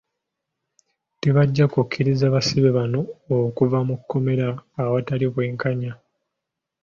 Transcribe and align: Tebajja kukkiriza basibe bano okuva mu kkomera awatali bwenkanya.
Tebajja 1.21 1.65
kukkiriza 1.73 2.25
basibe 2.35 2.69
bano 2.77 3.01
okuva 3.37 3.77
mu 3.87 3.95
kkomera 3.99 4.47
awatali 4.81 5.25
bwenkanya. 5.33 5.93